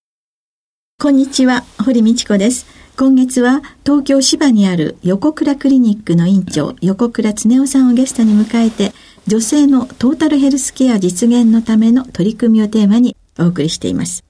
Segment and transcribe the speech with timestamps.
[0.99, 2.65] こんにちは、堀道子です。
[2.97, 8.91] 今月は東京芝にある横倉クリニックの院長横倉恒夫さんをゲストに迎えて
[9.25, 14.23] 女性のトータルヘルスケア実現のための取り組みをテーマにお送りしています。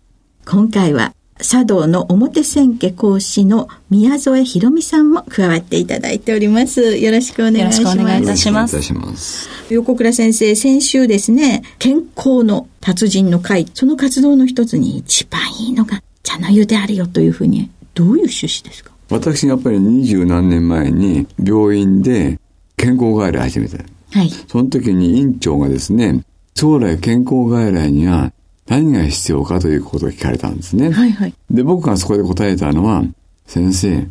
[0.45, 6.97] 今回は茶道の表千家講師の宮添博美さんも加わっていただいております。
[6.97, 7.81] よろしくお願いします。
[7.81, 8.51] よろしくお願いいたし
[8.91, 9.49] ます。
[9.69, 18.91] 横倉先生、先週ですね、健康の達人の会、その活動の一つに一番いいのが茶の湯であるよというふうにどういう趣旨ですか？
[19.09, 22.37] 私やっぱり二十何年前に病院で
[22.75, 23.77] 健康外来始めた。
[24.11, 24.29] はい。
[24.29, 26.21] その時に院長がですね、
[26.53, 28.33] 将来健康外来には
[28.69, 30.91] 何が必要かということを聞かれたんですね。
[30.91, 31.33] はいはい。
[31.49, 33.03] で、僕がそこで答えたのは、
[33.47, 34.07] 先生、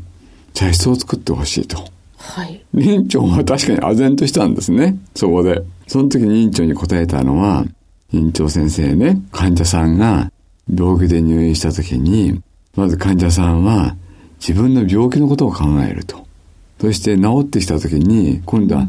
[0.52, 1.78] 茶室を作ってほしいと。
[2.16, 2.60] はい。
[2.74, 4.98] 院長は確かに唖然としたんですね。
[5.14, 5.62] そこで。
[5.86, 7.64] その時に院長に答えたのは、
[8.12, 10.32] 院長先生ね、患者さんが
[10.68, 12.42] 病気で入院した時に、
[12.74, 13.96] まず患者さんは
[14.40, 16.26] 自分の病気のことを考えると。
[16.80, 18.88] そして治ってきた時に、今度は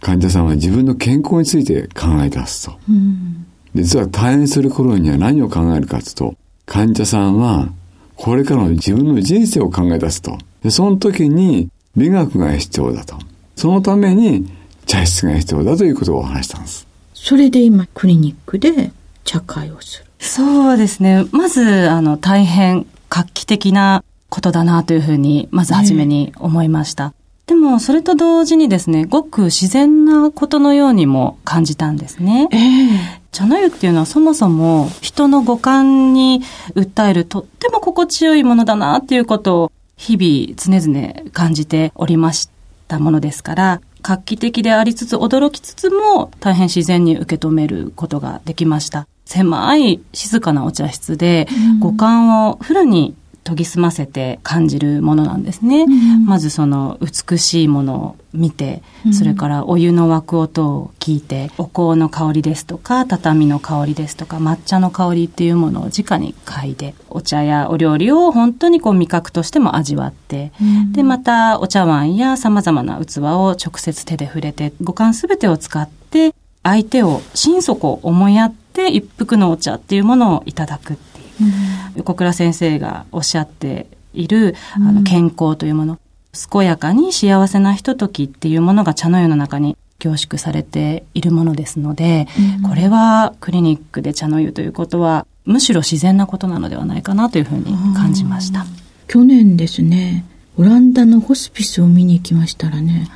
[0.00, 2.78] 患者さんは自分の健康について考え出すと。
[2.88, 6.34] うん、実は退院する頃には何を考えるかというと、
[6.66, 7.68] 患者さんは
[8.16, 10.38] これからの自分の人生を考え出すと。
[10.62, 13.16] で、その時に美学が必要だと。
[13.56, 14.50] そのために
[14.86, 16.86] 茶室が必要だということを話したんです。
[17.14, 18.92] それで今クリニックで
[19.24, 20.06] 茶会をする。
[20.18, 21.24] そうですね。
[21.32, 27.12] まず、あの、大変画期的なことだなというふうに、まず初めに思いました。
[27.46, 32.48] でも、それと同時にですね、ごく自然なことのようにも感じたんですね。
[32.52, 36.42] えー、茶の湯っていうのはそもそも人の五感に
[36.74, 42.50] 訴えるとっても心地よいものだなっていうことを日々常々感じておりまし
[42.88, 49.06] たものですから、画期的でありつつ驚きつつも大変自然に受け止めることができました。
[49.24, 51.48] 狭い静かなお茶室で、
[51.80, 55.82] 五感をフルに研ぎ澄ませて感じるものなんですね。
[55.82, 58.82] うん、まずその美しいものを見て、
[59.12, 81.11] それからお湯の沸く音を聞いて、お香の香りですとか、畳の香りですとか、抹茶の香りっていうものを直に嗅いで、お茶やお料理を本当にこう味覚としても味わって、うん、で、またお茶碗や様々な器を直接手で触れて、五感すべてを使って、相手を心底思いやって一服のお茶っていうものをいただくっていう、うん、
[81.96, 85.98] 横倉先生がおっしゃっている、あの健康というもの、
[86.50, 92.26] 健やかに幸せなひとときっていうものが茶の湯の中に凝縮されているものですので、
[92.62, 98.64] うん、これはクリニックで茶の湯ということはむしろ自然なことなのではないかなというふうに感じました。
[99.08, 100.24] 去年ですね、
[100.56, 103.08] オランダのホスピスを見に行きましたらね、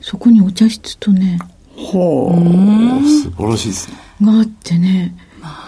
[0.00, 1.38] そこにお茶室とね、
[1.76, 3.04] ほう。
[3.06, 3.96] 素晴らしいですね。
[4.22, 5.14] があってね、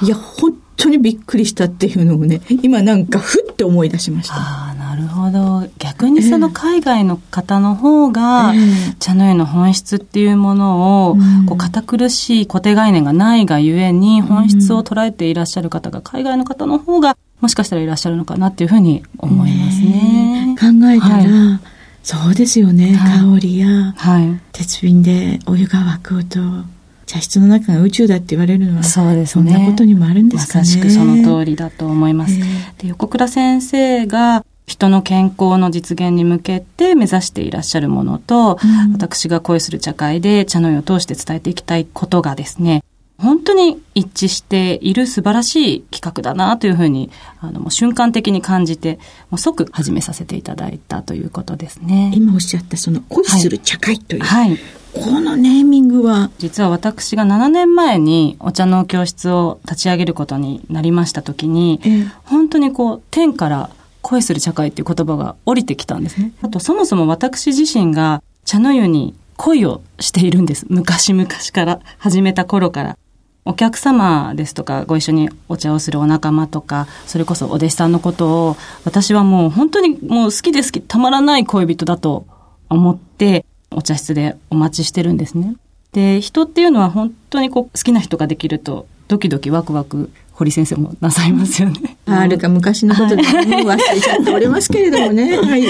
[0.03, 4.35] いや、本当にびっくりしたっていうのをね、今なんかふって思い出しました。
[4.37, 5.69] ああ、なるほど。
[5.79, 11.17] 逆にその海外の方の方が、えー、茶の湯の本質っていうものを、
[11.47, 20.57] こう堅苦しい固定概念がないがゆえに、本質を捉えていらっしゃる方が、海外の方の方が、もしかしたらいらっしゃるのかなっていうふうに思いますね。
[20.59, 21.75] 考えたら、はい。
[22.05, 26.74] そうですよね、はい、香りや、はい、鉄瓶でお湯が沸く音
[27.07, 32.39] 茶室の中が宇宙だって言われるのはそうですねそんなことにもあるんですかねまさしくその通りだと思います、
[32.79, 42.83] で横倉先生が人の健康の実現に向けて目指していらっしゃるものと、うん、私が恋する茶会で茶の湯を通して伝えていきたいことがですね
[43.19, 47.11] 本当に一致している素晴らしい企画だなというふうに、
[47.41, 48.99] あの、もう瞬間的に感じて、
[49.31, 52.13] もう即始めさせていただいたということですね。
[52.15, 54.23] 今おっしゃったその恋する茶会という。
[54.25, 54.51] はい。
[54.51, 54.59] はい、
[54.95, 56.31] このネーミングは？
[56.39, 63.71] 実は私が7年前にお茶の教室を立ち上げることになりました時に、えー、本当にこう、天から
[64.03, 66.33] 恋する茶会っていう言葉が降りてきたんですね。
[66.43, 70.67] あと、そもそも私自身が茶の湯に恋をしているんです。
[70.69, 72.99] 昔々から始めた頃から。
[73.47, 82.27] お客様ですとか、ご一緒にお茶をするお仲間とか、それこそお弟子さんのことを、私はもう本当にもう好きで好き、たまらない恋人だと
[82.71, 83.45] 思って、
[83.77, 85.57] お茶室でお待ちしてるんですね。
[85.93, 91.97] で、人っていうのは本当にこう、好きな人ができると、ドキドキワクワク堀先生もなさいますよね。
[92.07, 95.37] あるか昔のことで、ね、忘れちゃっておりますけれどもね。
[95.39, 95.65] はい、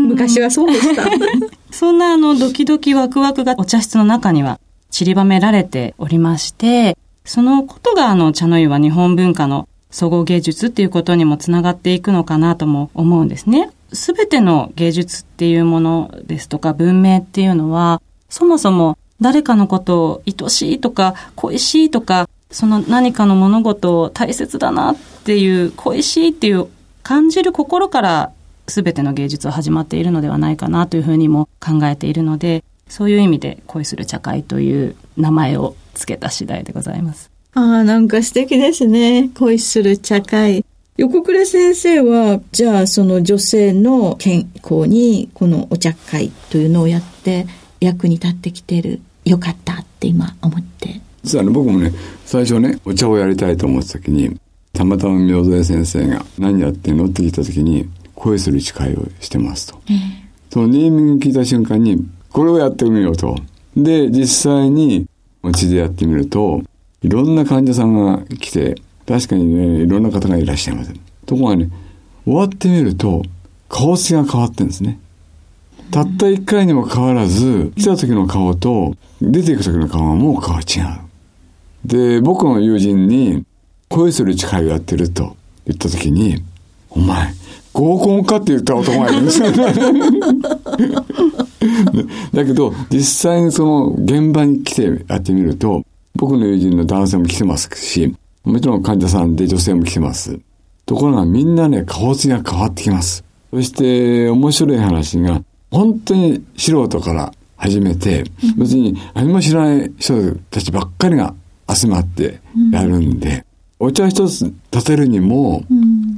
[0.00, 1.04] 昔はそうでした。
[1.70, 4.58] そんなあのドキドキワクワクがお茶室の中には
[4.90, 13.70] 散りばめられておりまして、そのことがあの茶の湯は日本文化の総合芸術っていうことにもつながっていくのかなとも思うんですね。
[13.92, 26.68] すべての芸術っていうものですとか文明っていうのは、そもそも誰かのことを愛しいとか恋しいとか、その何かの物事を大切だなっていう恋しいっていう
[27.02, 28.32] 感じる心から
[28.66, 37.30] 全ての芸術は始まっているのではないかなというふうにも考えているので、そういう意味で恋する茶会という名前を付けた次第でございます。
[37.54, 39.30] ああ、なんか素敵ですね。
[39.38, 40.64] 恋する茶会。
[41.00, 47.46] 横倉先生は、じゃあその女性の健康にこのお茶会というのをやって
[47.80, 49.00] 役に立ってきてる。
[49.24, 51.00] よかったって今思って。
[51.22, 51.90] 実はね、僕もね、
[52.26, 54.38] 最初ね、お茶をやりたいと思った時に、
[54.74, 59.80] たまたま妙添先生が何やってんのって聞いた時に、恋する誓いをしてますと。
[59.88, 59.96] えー、
[60.50, 63.36] そのネーミング聞いた瞬間に、これをやってみようと。
[63.74, 65.06] で、実際に、
[65.42, 66.62] うちでやってみると、
[67.00, 68.74] いろんな患者さんが来て、
[69.10, 70.94] 確かにね、いろんな方がいらっしゃいます。
[71.26, 71.68] ところがね、
[72.24, 73.24] 終わってみると、
[73.68, 75.00] 顔つきが変わってるんですね。
[75.90, 80.64] たった一回にも変わらず、来た時の顔と、出ていく時の顔がもう顔違う。
[81.84, 83.42] で、僕の友人に、
[83.88, 85.36] 恋する誓いをやってると
[85.66, 86.44] 言った時に、
[86.90, 87.34] お前、
[87.72, 89.50] 合コンかって言った男がいるんですよ。
[92.32, 95.84] だけど、実際にその現場に来てやってみると、
[96.14, 98.14] 僕の友人の男性も来てますし、
[98.44, 100.40] もちろん患者さんで女性も来てます。
[100.86, 103.24] ところがみんなね、顔つきが変わってきます。
[103.50, 108.24] そして面白い話が、本当に素人から始めて、
[108.56, 111.34] 別に何も知らない人たちばっかりが
[111.68, 112.40] 集まって
[112.72, 113.44] やるんで、
[113.78, 115.64] うん、お茶一つ立てるにも、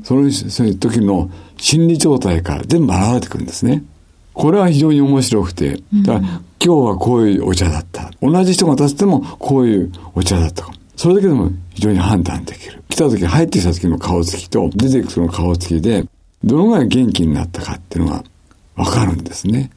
[0.05, 3.83] その時の心理状態から全部現れてくるんですね。
[4.35, 8.11] これは非常に面白くて、だから今日はこういうお茶だった。
[8.23, 10.67] 同じ人が立ってもこういうお茶だった。
[10.97, 12.83] それだけでも非常に判断できる。
[12.89, 16.05] 来た時、入ってきた時の顔つきと出ていく時の顔つきで、
[16.45, 18.25] どのぐらい元気になったかっていうのが
[18.77, 19.71] わかるんですね。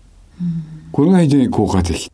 [0.92, 2.12] これが非常に効果的。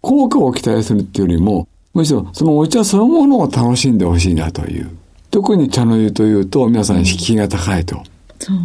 [0.00, 4.90] 効果を期待するっていうよりも、むしろそのお茶そのものを楽しんでほしいなという。
[5.30, 8.02] 特に茶の湯というと皆さん敷居が高いと。
[8.38, 8.56] そう。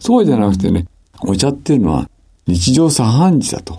[0.00, 0.86] そうじゃなくてね、
[1.20, 2.08] お茶っていうのは
[2.46, 3.76] 日常茶飯事だと。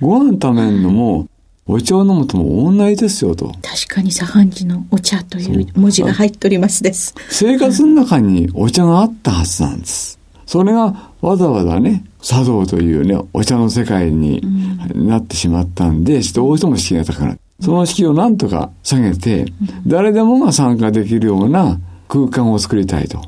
[0.00, 1.26] ご飯食べるのも、
[1.66, 3.46] お茶を飲むとも同じですよと。
[3.62, 7.14] 確かに茶飯事のお茶という文字が入っておりますです。
[7.30, 10.18] 生活の中にお茶があったはずなんです。
[10.44, 14.42] それがわざわざね、茶道というね、お茶の世界に
[14.94, 17.40] なってしまったんで、どうしても敷居が高くなる。
[17.60, 19.46] その敷居をなんとか下げて、
[19.86, 23.22] 誰でもが参加できるような空間を作りたいと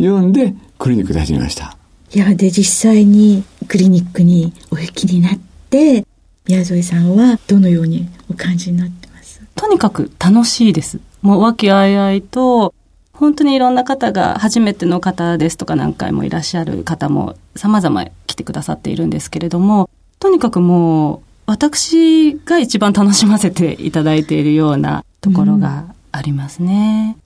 [0.00, 1.76] いうんで、クリニックで始めました。
[2.12, 5.38] いや、で、実際にクリニックにお行きになっ
[5.70, 6.04] て、
[6.50, 9.40] 宮添さんはどのようにお感じになってます？
[9.54, 10.98] とにかく楽しいです。
[11.22, 12.74] もう和気あいあいと、
[13.12, 19.88] 本当にいろんな方が初めての方ですとか何回もいらっしゃる方も様々来てくださっているんですけれども、
[20.18, 27.16] とにかくもう私が一番楽しませていただいているようなところがありますね。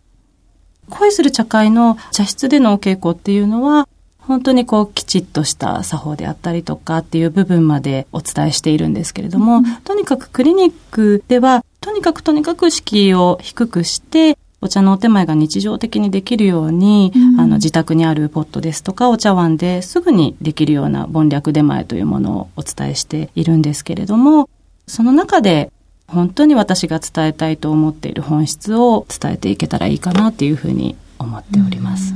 [0.90, 3.88] うん、恋する茶会の茶室でのお稽古っていうのは、
[4.26, 24.48] 本当にこうきちっとした作法であったりとかっていう部分までお伝えしているんですけれども、うん、とにかくクリニックでは、とにかくとにかく敷居を低くして、お茶のお手前が日常的にできるように、うん、あの自宅にあるポットですとかお茶碗ですぐにできるような盆略出前というものをお伝えしているんですけれども、
[24.86, 25.70] その中で
[26.06, 32.14] 本当に私が伝えたいと思っている本質を伝えていけたらいいかなっていうふうに思っております。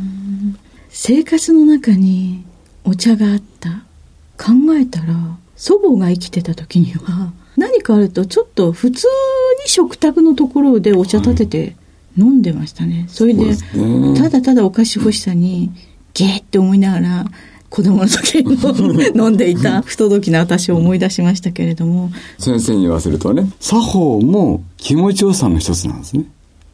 [0.91, 2.45] 生活の中に
[2.85, 3.85] お茶があった
[4.37, 5.15] 考えたら
[5.57, 9.07] 祖母が生きてた時には何かあるとちょっと普通
[9.67, 11.77] 食卓のところでお茶立てて
[12.17, 13.07] 飲んでましたね。
[13.09, 13.57] それで、
[14.17, 15.71] ただただお菓子欲しさに、
[16.15, 17.25] ゲーって思いながら、
[17.71, 18.57] 子供の時に
[19.15, 22.11] 飲んでいた 不届きな私を思い出しましたけれども。
[22.39, 26.25] 先生に言わせるとね、作法も気持ちよさの一つなんですね。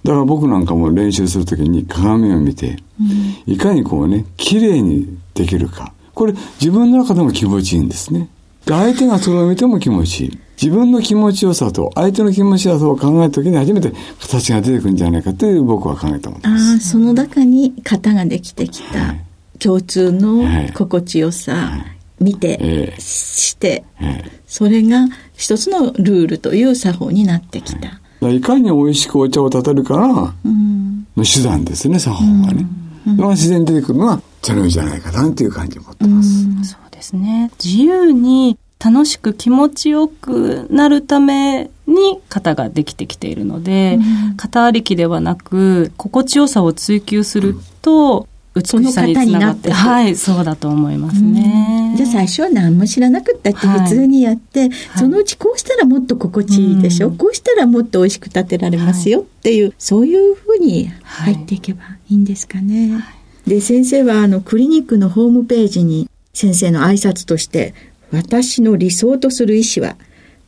[0.05, 5.93] だから僕なんかも練習するときに鏡を見て、うん、いかにこうね、綺麗にできるか。
[6.15, 8.29] これ自分の中でも気持ちいいんですね。
[8.67, 10.39] で、相手がそれを見ても気持ちいい。
[10.63, 16.73] 自分の気持ちよさと相手の気持ちよさを考えたときに初めて形が出てくるんじゃないかという僕は考えたものです。
[16.73, 18.99] ああ、その中に型ができてきた。
[18.99, 19.25] はい
[19.59, 20.45] 共通の
[20.75, 21.73] 心地よさ、
[22.21, 23.85] 見て、して、
[24.47, 28.01] それが一つのルールという作法になってきた。
[28.31, 30.35] いかに美味しくお茶を立てるかが、
[31.17, 32.67] の手段ですね、作法がね。
[33.05, 36.45] それが自然に出てくるのが茶の湯じゃないかなっていう感じを持ってます。
[36.65, 37.51] そうですね。
[37.63, 43.99] 自由に楽しく気持ちよくなるために型ができてきているので、
[44.37, 51.95] 型ありきではなく、心地よさを追求すると、美しさにつながってはい、そうだと思いますね。
[51.97, 62.93] じゃあ最初は何も知らなくったって普通にやって、はい、そのうちこうしたらもっと心地いいでしょ、うん、こうしたらもっと美味しく立てられますよっていう、はい、そういうふうに入っていけばいいんですかね。
[62.93, 63.01] は
[63.47, 67.75] い、で、先生はあのクリニックのホームページに先生の挨拶として、
[68.13, 69.97] 私の理想とする医師は、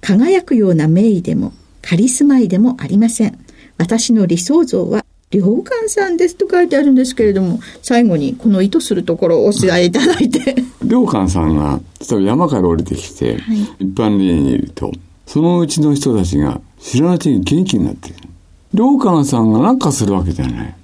[0.01, 3.39] 輝くような名医でもカリスマ医でもありません。
[3.79, 10.55] 私の理想像は良寛さんですと書いてあるんですけれども、最後にこの意図するところをお伝えいただいて。
[10.87, 14.93] 良寛さんが、例えば山から降りてきて、はい、一般の家にいると、
[15.27, 18.29] そのうちの人たちが知らないうちに元気になっている。
[18.75, 20.75] 良寛さんが何かするわけじゃない。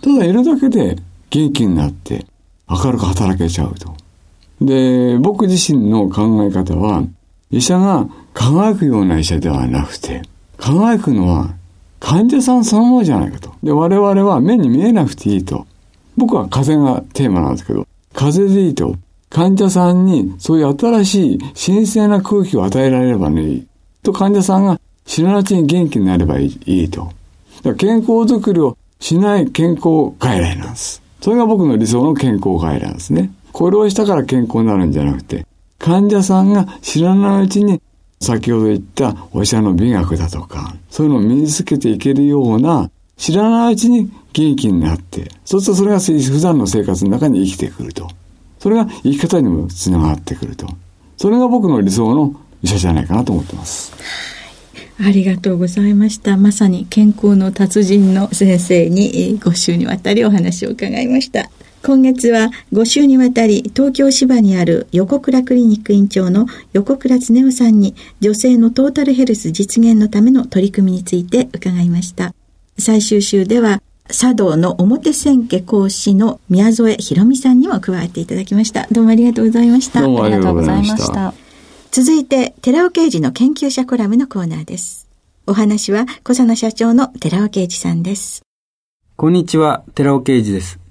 [0.00, 0.96] ただいるだけで
[1.30, 2.24] 元気になって
[2.68, 3.94] 明るく働けちゃうと。
[4.60, 7.04] で、僕自身の考え方は、
[7.50, 10.22] 医者が輝くような医者ではなくて、
[10.58, 11.54] 輝くのは
[12.04, 13.54] 患者さんそのものじゃないかと。
[13.62, 15.66] で、我々は目に見えなくていいと。
[16.18, 18.94] 僕は風邪がテーマなんですけど、風邪でいいと。
[19.30, 23.62] 患者さんにそういう新しい神聖な空気を与えられればね、
[24.02, 27.10] と患者さんが知らないうちに元気になればいいと。
[27.78, 31.02] 健康づくりをしない健康外来なんです。
[31.22, 33.32] それが僕の理想の健康外来なんですね。
[33.52, 35.46] これをしたから健康になるんじゃなくて、
[35.78, 37.80] 患者さんが知らないうちに
[38.20, 48.08] 先ほど言ったお医者の美学だとか、そういうのを身につけていけるような、知らないうちに元気になって、そうするとそれが普段の生活の中に生きてくると。
[48.58, 50.66] それが生き方にもつながってくると。
[51.16, 53.92] それが僕の理想の医者じゃないかなと思ってます。
[55.00, 56.36] ありがとうございました。
[56.36, 61.50] まさに健康の達人の先生に5週にわたりお話を伺いました。
[61.86, 72.34] 今月は5週にわたり東京芝にある横倉クリニック院長の横倉恒夫さんに女性のトータルヘルス実現のための取り組みについて伺いました。
[72.78, 78.86] 最終週では茶道の表千家講師の宮添博美さんにも加えていただきました。
[78.90, 80.00] どうもありがとうございました。
[80.00, 81.34] どうもありがとうございました。
[81.90, 85.06] 続いて、寺尾刑事の研究者コラムのコーナーです。
[85.46, 88.40] お話は小佐野社長の寺尾刑事さんです。
[89.16, 90.83] こんにちは、寺尾刑事です。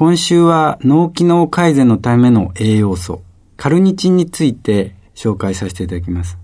[0.00, 3.20] 今週は脳機能改善のための栄養素、
[3.58, 6.38] カルニチンについて紹介させていただきます。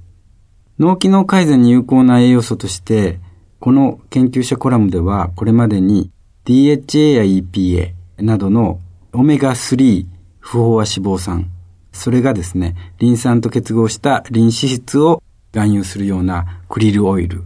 [0.79, 3.19] 脳機能改善に有効な栄養素として、
[3.59, 6.11] この研究者コラムではこれまでに
[6.45, 8.79] DHA や EPA などの
[9.15, 10.05] オメガ3
[10.39, 11.51] 不飽和脂肪酸、
[11.93, 15.23] それがですね、リン酸と結合したリン脂質を
[15.53, 17.45] 含有するようなクリルオイル、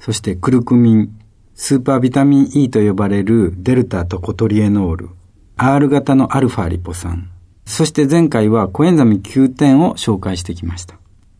[0.00, 1.20] そしてクルクミン、
[1.54, 5.10] スーパービタミン E と呼ばれるデルタとコトリエノール、
[5.56, 7.30] R 型のアルファリポ酸。
[7.64, 10.96] そして前回はコエンザミ Q 点を紹介してきました。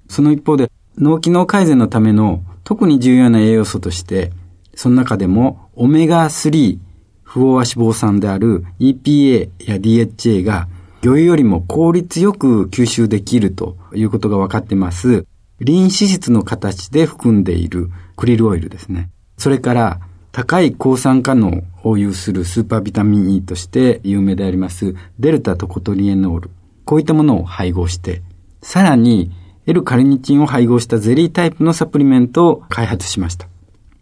[0.09, 4.31] その一方で脳機能改善のための特に重要な栄養素として、
[4.75, 6.79] その中でもオメガ3
[7.23, 10.69] 不飽和脂肪酸である EPA や DHA が
[11.01, 15.27] 魚油よりも効率よく吸収できるということが分かってます。
[15.61, 19.11] リン脂質の形で含んでいるクリルオイルですね。
[19.39, 20.01] それから
[20.33, 26.51] 高い抗酸化能を有するスーパービタミン E として有名でありますデルタとコトリエノール。
[26.87, 28.23] こういったものを配合して、
[28.63, 29.31] さらに
[29.67, 33.47] L カルニチンを配合したゼリータイプのサプリメントを開発しました。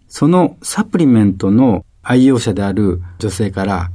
[0.06, 3.90] そのサプリメントの愛用者である女性から、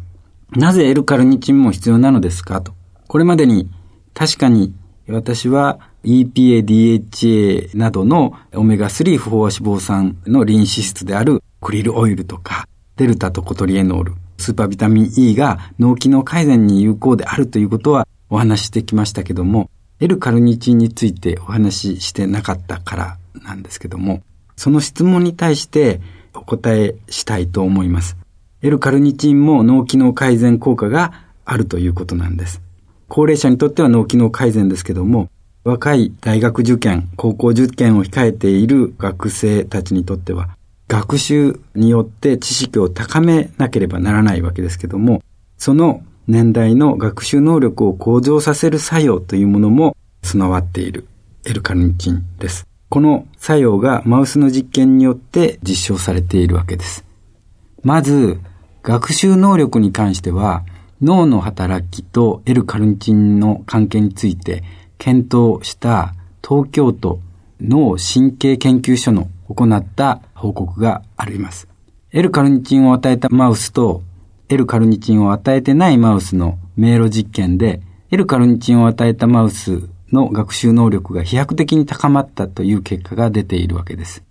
[0.51, 2.73] なぜ L カルニチンも必要なのですかと。
[3.07, 3.69] これまでに
[4.13, 4.73] 確かに
[5.07, 24.21] 私は EPA、DHA などのオメガ3不飽和脂肪酸のリン脂質であるクリルオイルとか、デルタとコトリエノール、スーパービタミン E が脳機能改善に有効であるということはお話ししてきましたけども、L カルニチンについてお話ししてなかったからなんですけども、
[24.55, 26.01] その質問に対して
[26.35, 28.15] お答えしたいと思います。
[28.61, 31.13] L カルニチンも脳機能改善効果が
[31.45, 32.61] あるということなんです。
[33.07, 35.31] 高齢者にとっては脳機能改善ですけども、
[35.63, 40.49] 若い大学受験、高校受験を控えている学生たちにとっては、
[40.87, 45.21] 学習によって知識を高めなければならないわけですけども、
[45.57, 51.07] その年代の学習能力を向上させる作用というものも備わっている
[51.45, 52.67] L カルニチンです。
[52.89, 57.05] この作用がマウスの実験によって実証されているわけです。
[57.83, 58.39] まず、
[58.83, 60.63] 学習能力に関しては、
[61.01, 64.63] 脳の働きと L カルニチンの関係について
[64.97, 66.15] 検討した
[66.47, 67.19] 東京都
[67.59, 71.67] 脳神経研究所の行った報告があります。
[72.11, 74.03] L カルニチンを与えたマウスと
[74.47, 84.23] L カルニチンを与えてないマウスの迷路実験で L カルニチンを与えたマウスの学習能力が飛躍的に高まったという結果が出ているわけです。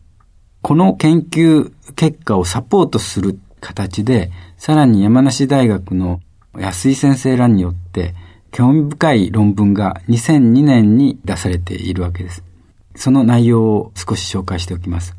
[0.62, 6.21] この研究結果をサポートする形で、さらに山梨大学の
[6.56, 8.14] 安井先生らによって
[8.52, 12.44] 興味深い論文が2002年に出されているわけです。
[12.94, 15.16] その内容を少し紹介しておきます。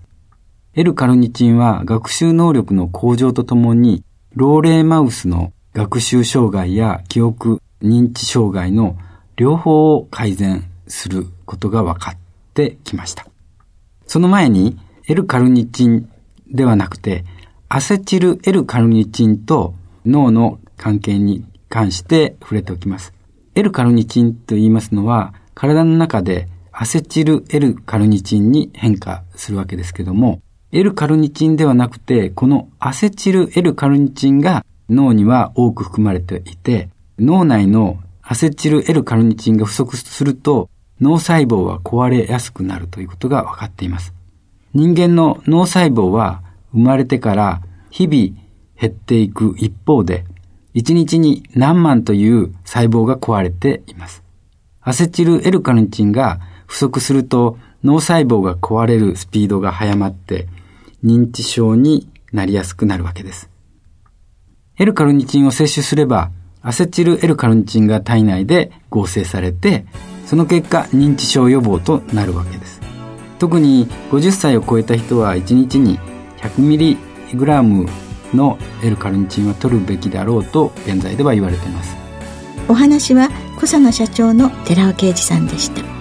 [0.77, 4.03] L カルニチンは学習能力の向上とともに、
[4.33, 8.97] 老齢マウスの学習障害や記憶、認知障害の
[9.37, 12.17] 両方を改善することが分かっ
[12.53, 13.25] てきました。
[14.05, 14.77] その前に
[15.07, 16.09] L カルニチン
[16.51, 17.23] ではなくて、
[17.69, 23.13] アセチル L カルニチンと脳の関係に関して触れておきます。
[23.55, 30.41] L カルニチンと言いますのは、体の中でアセチル L カルニチンに変化するわけですけども、
[30.75, 44.13] L カルニチンではなくて、このアセチル L カルニチンが脳には多く含まれていて、脳内のアセチル L カルニチンが不足すると、脳細胞は壊れやすくなるということが分かっています。
[44.73, 48.37] 人間の脳細胞は生まれてから日々
[48.77, 50.25] 減っていく一方で、
[50.73, 54.23] 1日に何万という細胞が壊れています。
[54.81, 60.49] アセチル L カルニチンが不足すると脳細胞が壊れるスピードが速まって
[61.05, 63.49] 認知症になりやすくなるわけです。
[64.77, 69.85] L カルニチンを摂取すればアセチル L カルニチンが体内で合成されて
[70.25, 72.81] その結果認知症予防となるわけです。
[73.39, 75.99] 特に50歳を超えた人は1日に
[76.37, 77.89] 100mg
[78.33, 81.95] の L カルニチンは取るべきだろうと現在では言われています
[82.67, 85.94] お話は小佐野社長の寺尾啓二さんでした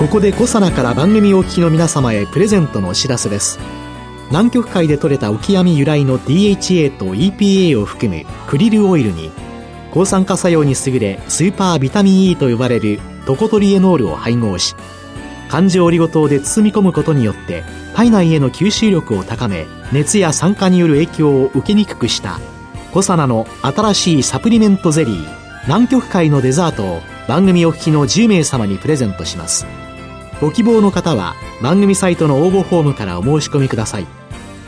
[0.00, 3.58] ここで小佐奈から番組お聞きの皆様へプレゼントのお知らせです。
[4.30, 9.30] 南極海で採れたオキアミ由来の DHA と EPA を含むクリルオイルに
[9.92, 14.74] 抗酸化作用に優れスーパービタミン E と呼ばれるトコトリエノールを配合し
[15.50, 17.62] 環状オリゴ糖で包み込むことによって
[17.94, 22.40] 体内への吸収力を高め熱や酸化による影響を受けにくくした
[22.94, 29.79] コサナの新しいサプリメントゼリー南極海のデザートを番組お聞きの10名様にプレゼントします。
[30.40, 34.06] ご希望の方は番組サイトの応募フォームからお申し込みください。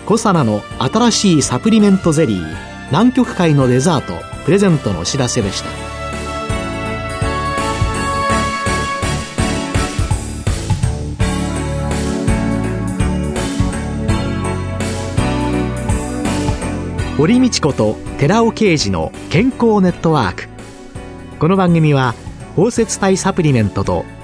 [0.05, 2.57] コサナの新しいサプリメントゼリー
[2.89, 4.13] 南極海のデザート
[4.45, 5.71] プレゼントのお知らせでした。
[17.17, 20.49] 堀道子と寺尾啓二の健康ネットワーク。
[21.39, 22.15] この番組は
[22.57, 24.05] 包摂体サプリメントと